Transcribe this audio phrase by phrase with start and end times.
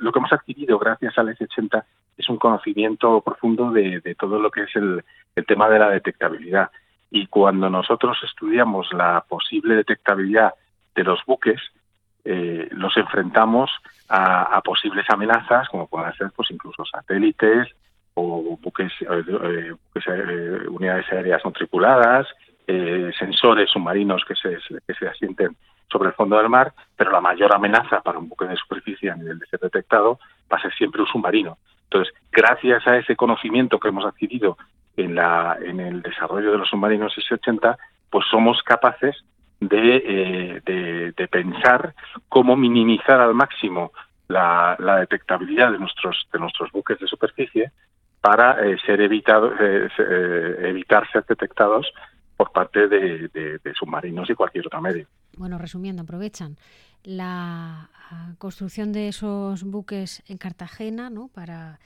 [0.00, 1.84] lo que hemos adquirido gracias al S80
[2.16, 5.04] es un conocimiento profundo de, todo lo que es el,
[5.46, 6.70] tema de la detectabilidad.
[7.10, 10.54] Y cuando nosotros estudiamos la posible detectabilidad
[10.94, 11.60] de los buques,
[12.24, 13.70] eh, los enfrentamos
[14.08, 17.68] a, posibles amenazas, como pueden ser pues incluso satélites
[18.14, 22.26] o buques, eh, eh, unidades aéreas no tripuladas,
[23.18, 25.56] sensores submarinos que se asienten
[25.90, 29.16] sobre el fondo del mar, pero la mayor amenaza para un buque de superficie a
[29.16, 30.18] nivel de ser detectado
[30.52, 31.58] va a ser siempre un submarino.
[31.84, 34.58] Entonces, gracias a ese conocimiento que hemos adquirido
[34.96, 37.76] en, la, en el desarrollo de los submarinos S-80,
[38.10, 39.24] pues somos capaces
[39.60, 41.94] de, eh, de, pensar
[42.28, 43.92] cómo minimizar al máximo
[44.28, 47.72] la, detectabilidad de nuestros, de nuestros buques de superficie
[48.20, 49.88] para eh, ser evitado, eh,
[50.60, 51.92] evitar ser detectados
[52.36, 55.06] por parte de, submarinos y cualquier otro medio.
[55.38, 56.58] Bueno, resumiendo, aprovechan
[57.04, 61.28] la ah, construcción de esos buques en Cartagena ¿no?
[61.28, 61.78] para,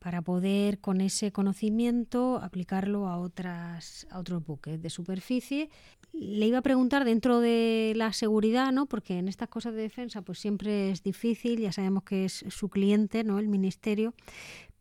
[0.00, 5.70] para poder con ese conocimiento aplicarlo a, otras, a otros buques de superficie.
[6.12, 8.86] Le iba a preguntar dentro de la seguridad, ¿no?
[8.86, 12.68] porque en estas cosas de defensa pues siempre es difícil, ya sabemos que es su
[12.68, 13.38] cliente, ¿no?
[13.38, 14.14] el ministerio,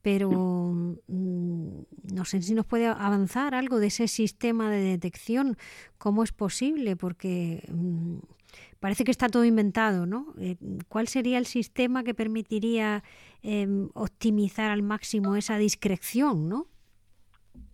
[0.02, 1.82] pero mm,
[2.14, 5.58] no sé si nos puede avanzar algo de ese sistema de detección,
[5.98, 8.20] cómo es posible, porque mm,
[8.80, 10.28] parece que está todo inventado, ¿no?
[10.40, 10.56] Eh,
[10.88, 13.04] ¿Cuál sería el sistema que permitiría
[13.44, 16.66] em, optimizar al máximo esa discreción, no?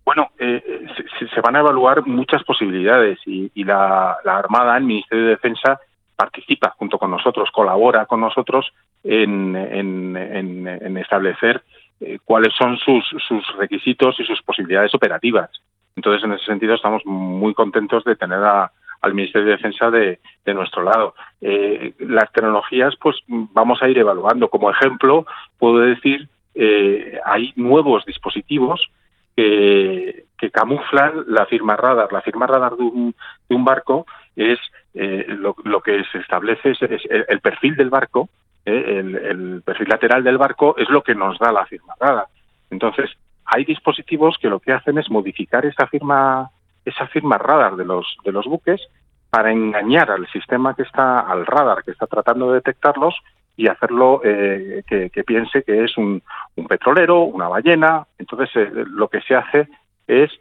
[0.03, 5.31] Bueno, eh, eh, se, van a evaluar muchas posibilidades y, la, Armada, el Ministerio de
[5.31, 5.79] Defensa,
[6.15, 8.71] participa junto con nosotros, colabora con nosotros
[9.03, 11.61] en, en establecer
[12.01, 15.49] eh, cuáles son sus, sus requisitos y sus posibilidades operativas.
[15.95, 20.19] Entonces, en ese sentido, estamos muy contentos de tener al Ministerio de Defensa de,
[20.53, 21.15] nuestro lado.
[21.39, 24.49] Eh, las tecnologías, pues vamos a ir evaluando.
[24.49, 25.25] Como ejemplo,
[25.57, 28.89] puedo decir, eh, hay nuevos dispositivos
[29.35, 32.11] que, camuflan la firma radar.
[32.13, 33.15] La firma radar de un,
[33.49, 34.05] de un barco
[34.35, 34.59] es
[34.93, 38.29] lo, lo, que se establece es, el perfil del barco
[38.65, 38.99] ¿eh?
[38.99, 42.27] el, perfil lateral del barco es lo que nos da la firma radar.
[42.69, 43.11] Entonces,
[43.45, 46.49] hay dispositivos que lo que hacen es modificar esa firma,
[46.83, 48.81] esa firma radar de los, de los buques
[49.29, 53.15] para engañar al sistema que está, al radar que está tratando de detectarlos
[53.57, 56.21] y hacerlo eh, que, piense que es un,
[56.67, 58.05] petrolero, una ballena.
[58.17, 59.67] Entonces, eh, lo que se hace
[60.07, 60.31] es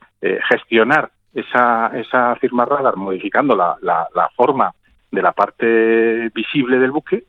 [0.49, 4.73] gestionar esa, esa firma radar modificando la, la forma
[5.11, 7.25] de la parte visible del buque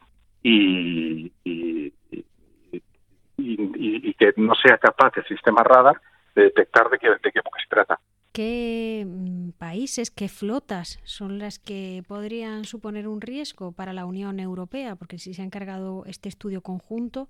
[0.45, 1.31] y,
[3.37, 5.99] y, que no sea capaz el sistema radar
[6.35, 7.99] de detectar de qué, de qué se trata.
[8.31, 14.39] ¿Qué mm, países, qué flotas son las que podrían suponer un riesgo para la Unión
[14.39, 14.95] Europea?
[14.95, 17.27] Porque si se ha encargado este estudio conjunto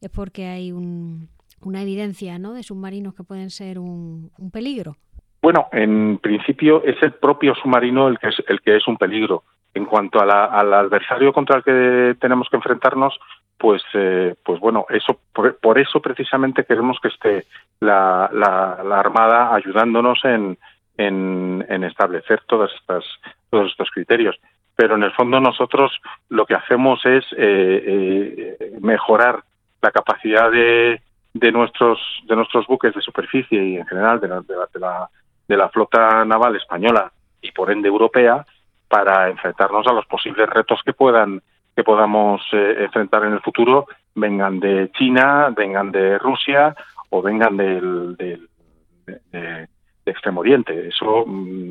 [0.00, 2.54] es porque hay una evidencia ¿no?
[2.54, 4.96] de submarinos que pueden ser un, un, peligro.
[5.42, 9.44] Bueno, en principio es el propio submarino el que es, el que es un peligro.
[9.74, 10.30] En cuanto al
[10.72, 13.18] adversario contra el que tenemos que enfrentarnos,
[13.58, 17.44] pues, eh, pues bueno, eso por, eso precisamente queremos que esté
[17.80, 18.26] la,
[18.92, 20.58] Armada ayudándonos en,
[20.96, 23.04] en, establecer todas estas,
[23.50, 24.36] todos estos criterios.
[24.76, 25.92] Pero en el fondo nosotros
[26.28, 29.42] lo que hacemos es eh, eh, mejorar
[29.82, 31.00] la capacidad de,
[31.32, 35.08] de nuestros de nuestros buques de superficie y en general de de la,
[35.48, 37.12] de la flota naval española
[37.42, 38.44] y por ende europea
[38.94, 41.42] para enfrentarnos a los posibles retos que puedan
[41.74, 46.76] que podamos eh, enfrentar en el futuro, vengan de China, vengan de Rusia
[47.10, 48.48] o vengan del, del
[49.32, 49.68] de,
[50.06, 50.86] Extremo Oriente.
[50.86, 51.70] Eso mm,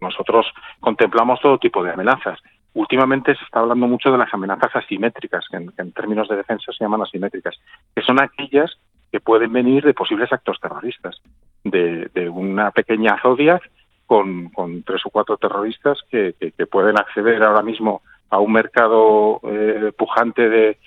[0.00, 0.46] nosotros
[0.78, 2.38] contemplamos todo tipo de amenazas.
[2.74, 6.84] Últimamente se está hablando mucho de las amenazas asimétricas, que en, términos de defensa se
[6.84, 7.56] llaman asimétricas,
[7.96, 8.78] que son aquellas
[9.10, 11.20] que pueden venir de posibles actos terroristas,
[11.64, 13.68] de, de una pequeña zodiac
[14.06, 16.34] con, con tres o cuatro terroristas que,
[16.70, 20.78] pueden acceder ahora mismo a un mercado eh, pujante de,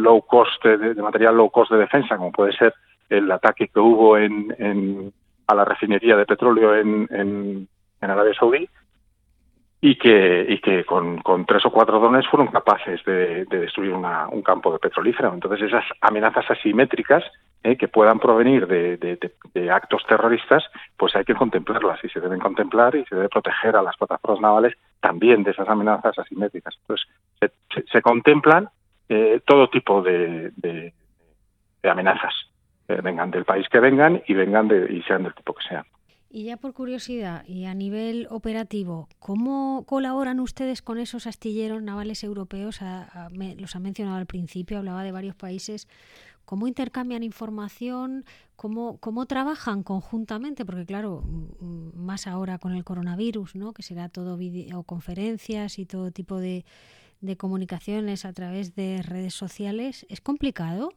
[0.00, 2.74] low cost, de, material low cost de defensa, como puede ser
[3.10, 5.12] el ataque que hubo en, en
[5.46, 7.68] a la refinería de petróleo en, en,
[8.00, 8.68] Arabia Saudí,
[9.80, 13.92] y que, y que con, con, tres o cuatro drones fueron capaces de, de destruir
[13.92, 15.32] una, un campo de petrolífero.
[15.32, 17.24] Entonces, esas amenazas asimétricas
[17.64, 20.62] eh, que puedan provenir de, de, actos terroristas,
[20.98, 24.42] pues hay que contemplarlas y se deben contemplar y se debe proteger a las plataformas
[24.42, 26.74] navales también de esas amenazas asimétricas.
[26.82, 27.08] Entonces,
[27.40, 28.68] se, se, contemplan
[29.08, 30.92] eh, todo tipo de,
[31.82, 32.34] amenazas,
[32.86, 35.86] eh, vengan del país que vengan y vengan de, y sean del tipo que sean.
[36.28, 42.24] Y ya por curiosidad y a nivel operativo, ¿cómo colaboran ustedes con esos astilleros navales
[42.24, 42.80] europeos?
[43.56, 45.88] los ha mencionado al principio, hablaba de varios países.
[46.44, 48.24] ¿Cómo intercambian información?
[48.56, 50.64] ¿Cómo, ¿Cómo trabajan conjuntamente?
[50.64, 51.22] Porque claro,
[51.94, 53.72] más ahora con el coronavirus, ¿no?
[53.72, 56.64] que será todo videoconferencias y todo tipo de,
[57.20, 60.90] de comunicaciones a través de redes sociales, ¿es complicado?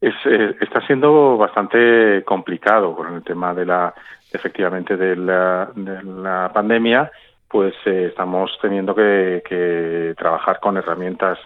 [0.00, 3.94] Es, eh, está siendo bastante complicado con el tema de la
[4.32, 7.10] efectivamente de la, de la pandemia
[7.54, 11.38] pues eh, estamos teniendo que, trabajar con herramientas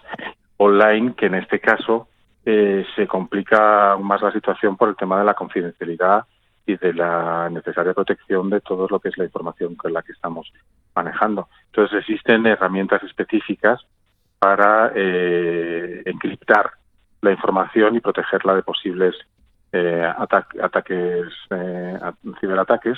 [0.57, 2.07] online que en este caso
[2.51, 6.25] eh, se complica más la situación por el tema de la confidencialidad
[6.65, 10.13] y de la necesaria protección de todo lo que es la información con la que
[10.13, 10.51] estamos
[10.95, 11.47] manejando.
[11.67, 13.85] Entonces existen herramientas específicas
[14.39, 16.71] para eh, encriptar
[17.21, 19.15] la información y protegerla de posibles
[19.71, 20.11] eh,
[20.59, 21.99] ataques, eh,
[22.39, 22.97] ciberataques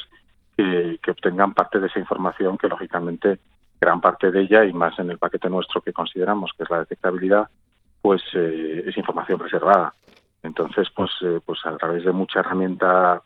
[0.55, 3.39] que, obtengan parte de esa información que lógicamente
[3.81, 6.79] gran parte de ella y más en el paquete nuestro que consideramos que es la
[6.79, 7.49] detectabilidad
[8.01, 9.93] pues eh, es información reservada
[10.43, 11.11] entonces pues
[11.45, 13.21] pues a través de mucha herramienta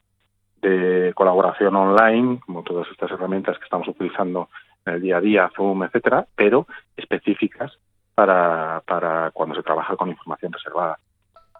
[0.62, 4.50] de colaboración online como todas estas herramientas que estamos utilizando
[4.86, 6.68] en el día a día Zoom etcétera pero
[6.98, 7.78] específicas
[8.16, 10.98] para, para cuando se trabaja con información reservada.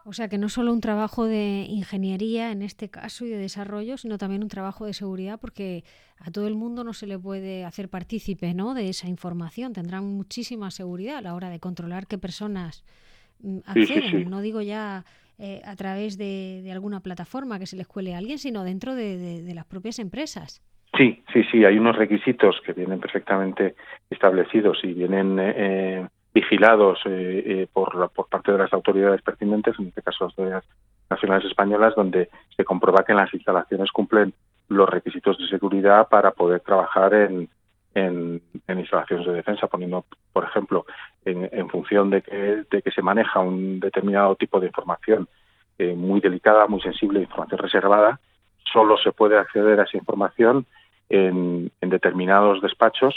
[0.08, 3.98] O sea que no solo un trabajo de ingeniería en este caso y de desarrollo,
[3.98, 5.84] sino también un trabajo de seguridad, porque
[6.20, 8.76] a todo el mundo no se le puede hacer partícipe ¿no?
[8.76, 9.74] de esa información.
[9.74, 12.86] Tendrán muchísima seguridad a la hora de controlar qué personas
[13.40, 14.30] mm, acceden.
[14.30, 15.06] No digo ya
[15.40, 19.42] eh, a través de, alguna plataforma que se les cuele a alguien, sino dentro de,
[19.56, 20.62] las propias empresas.
[20.96, 21.66] Sí, sí, sí.
[21.66, 23.76] Hay unos requisitos que vienen perfectamente
[24.12, 29.88] establecidos y vienen eh, vigilados eh, eh, por, por parte de las autoridades pertinentes, en
[29.88, 30.66] este caso las autoridades
[31.10, 34.34] nacionales españolas, donde se comprueba que las instalaciones cumplen
[34.68, 37.48] los requisitos de seguridad para poder trabajar en,
[37.94, 40.04] en, instalaciones de defensa, poniendo,
[40.34, 40.86] por ejemplo,
[41.24, 45.30] en, función de que, de se maneja un determinado tipo de información
[45.80, 48.20] eh, muy delicada, muy sensible, información reservada,
[48.74, 50.66] solo se puede acceder a esa información
[51.08, 53.16] en, en determinados despachos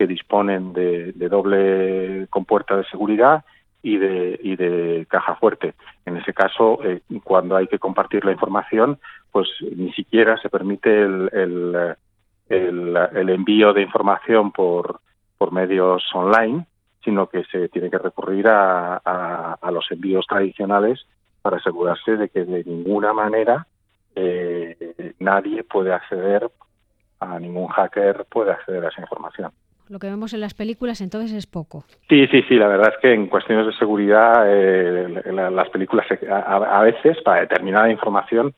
[0.00, 3.44] que disponen de, doble compuerta de seguridad
[3.82, 5.74] y de, y de caja fuerte.
[6.06, 8.98] En ese caso, eh, cuando hay que compartir la información,
[9.30, 11.96] pues ni siquiera se permite el,
[12.48, 15.00] el, envío de información por,
[15.36, 16.64] por medios online,
[17.04, 21.04] sino que se tiene que recurrir a, a, los envíos tradicionales
[21.42, 23.66] para asegurarse de que de ninguna manera
[24.14, 26.50] eh, nadie puede acceder,
[27.20, 29.52] a ningún hacker puede acceder a esa información
[29.90, 31.84] lo que vemos en las películas entonces es poco.
[32.08, 36.80] Sí, sí, sí, la verdad es que en cuestiones de seguridad eh, las películas a,
[36.82, 38.54] veces para determinada información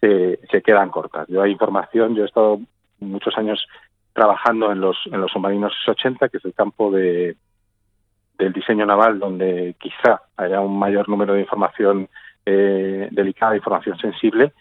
[0.00, 1.26] se, quedan cortas.
[1.28, 2.60] Yo hay información, yo he estado
[2.98, 3.64] muchos años
[4.12, 7.36] trabajando en los, en los submarinos 80, que es el campo de,
[8.36, 12.08] del diseño naval donde quizá haya un mayor número de información
[12.44, 14.52] eh, delicada, información sensible,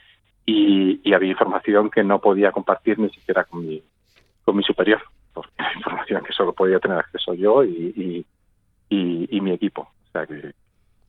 [0.46, 3.84] y, y había información que no podía compartir ni siquiera con mi,
[4.46, 5.02] con mi superior
[5.34, 8.26] porque información que solo podía tener acceso yo y,
[8.90, 9.90] y, mi equipo.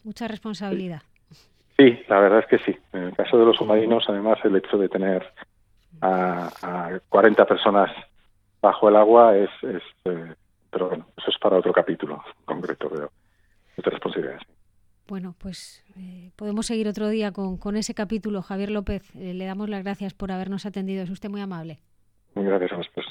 [0.02, 1.02] Mucha responsabilidad.
[1.76, 2.76] Sí, la verdad es que sí.
[2.92, 5.32] En el caso de los submarinos, además, el hecho de tener
[6.00, 7.90] a, a 40 personas
[8.60, 10.34] bajo el agua es, es eh,
[10.70, 13.10] pero bueno, eso es para otro capítulo concreto, pero
[13.76, 14.40] mucha responsabilidad.
[15.06, 18.42] Bueno, pues eh, podemos seguir otro día con, con ese capítulo.
[18.42, 21.02] Javier López, eh, le damos las gracias por habernos atendido.
[21.02, 21.78] Es usted muy amable.
[22.34, 23.06] Muy gracias a vosotros.